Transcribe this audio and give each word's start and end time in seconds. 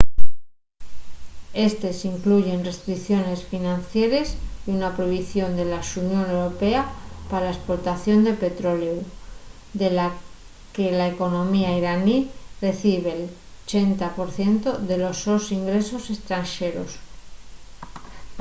éstes 1.67 1.97
incluyen 2.13 2.63
restricciones 2.69 3.39
financieres 3.51 4.27
y 4.67 4.71
una 4.77 4.89
prohibición 4.97 5.49
de 5.59 5.65
la 5.71 5.81
xunión 5.91 6.23
europea 6.35 6.81
pa 7.29 7.37
la 7.45 7.51
esportación 7.57 8.19
de 8.23 8.33
petroleu 8.43 8.97
de 9.81 9.89
la 9.97 10.07
que 10.75 10.87
la 10.99 11.05
economía 11.13 11.69
iraní 11.81 12.17
recibe’l 12.67 13.21
80% 13.69 14.69
de 14.89 14.95
los 15.03 15.17
sos 15.25 15.45
ingresos 15.59 16.03
estranxeros 16.15 16.91